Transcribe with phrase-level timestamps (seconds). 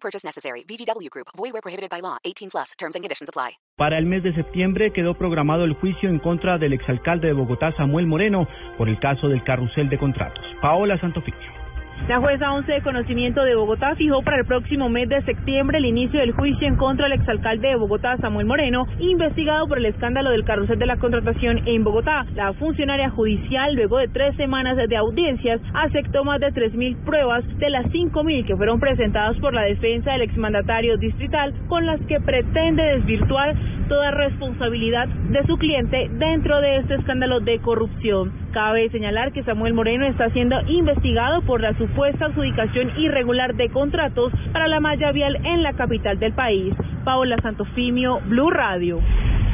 [0.00, 0.64] Purchase necessary.
[0.64, 1.28] VGW Group.
[1.36, 2.16] Void where prohibited by law.
[2.24, 2.72] 18 plus.
[2.78, 3.58] Terms and conditions apply.
[3.76, 7.72] Para el mes de septiembre quedó programado el juicio en contra del exalcalde de Bogotá,
[7.76, 10.44] Samuel Moreno, por el caso del carrusel de contratos.
[10.60, 11.67] Paola Santofimio.
[12.06, 15.84] La jueza 11 de conocimiento de Bogotá fijó para el próximo mes de septiembre el
[15.84, 20.30] inicio del juicio en contra del exalcalde de Bogotá, Samuel Moreno, investigado por el escándalo
[20.30, 22.24] del carrusel de la contratación en Bogotá.
[22.34, 27.68] La funcionaria judicial, luego de tres semanas de audiencias, aceptó más de 3.000 pruebas de
[27.68, 32.82] las 5.000 que fueron presentadas por la defensa del exmandatario distrital, con las que pretende
[32.82, 33.54] desvirtuar
[33.88, 38.32] toda responsabilidad de su cliente dentro de este escándalo de corrupción.
[38.52, 44.32] Cabe señalar que Samuel Moreno está siendo investigado por la supuesta adjudicación irregular de contratos
[44.52, 46.74] para la malla vial en la capital del país.
[47.04, 49.00] Paola Santofimio, Blue Radio.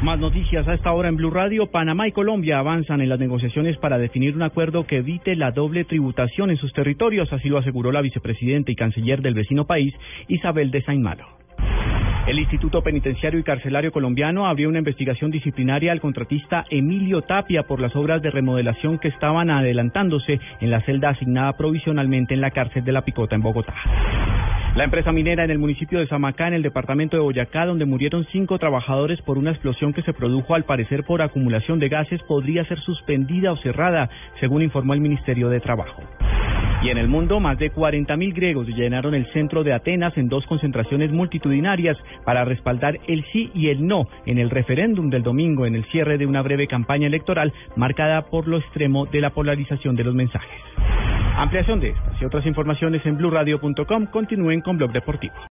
[0.03, 1.67] Más noticias a esta hora en Blue Radio.
[1.67, 5.83] Panamá y Colombia avanzan en las negociaciones para definir un acuerdo que evite la doble
[5.85, 9.95] tributación en sus territorios, así lo aseguró la vicepresidenta y canciller del vecino país,
[10.27, 11.34] Isabel de Saint Malo.
[12.27, 17.79] El Instituto Penitenciario y Carcelario Colombiano abrió una investigación disciplinaria al contratista Emilio Tapia por
[17.79, 22.83] las obras de remodelación que estaban adelantándose en la celda asignada provisionalmente en la cárcel
[22.83, 23.75] de La Picota en Bogotá.
[24.75, 28.25] La empresa minera en el municipio de Samacá, en el departamento de Boyacá, donde murieron
[28.31, 32.65] cinco trabajadores por una explosión que se produjo al parecer por acumulación de gases, podría
[32.65, 34.09] ser suspendida o cerrada,
[34.39, 36.01] según informó el Ministerio de Trabajo.
[36.81, 40.45] Y en el mundo, más de 40.000 griegos llenaron el centro de Atenas en dos
[40.45, 45.75] concentraciones multitudinarias para respaldar el sí y el no en el referéndum del domingo en
[45.75, 50.03] el cierre de una breve campaña electoral marcada por lo extremo de la polarización de
[50.03, 50.61] los mensajes.
[51.37, 54.05] Ampliación de estas y otras informaciones en blurradio.com.
[54.07, 55.35] Continúen con Blog Deportivo.